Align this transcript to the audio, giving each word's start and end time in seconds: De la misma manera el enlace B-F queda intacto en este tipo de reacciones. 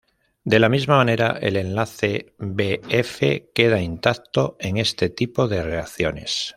De 0.53 0.57
la 0.59 0.67
misma 0.67 0.95
manera 0.97 1.37
el 1.43 1.55
enlace 1.57 2.33
B-F 2.39 3.51
queda 3.53 3.79
intacto 3.81 4.57
en 4.59 4.77
este 4.77 5.11
tipo 5.11 5.47
de 5.47 5.61
reacciones. 5.61 6.49